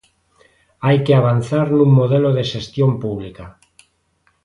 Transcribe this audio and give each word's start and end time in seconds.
Hai 0.85 0.97
que 1.05 1.13
avanzar 1.15 1.67
nun 1.77 1.89
modelo 1.99 2.29
de 2.37 2.43
xestión 2.51 2.91
pública. 3.03 3.45